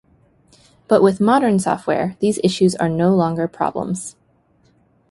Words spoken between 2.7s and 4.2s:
are no longer problems.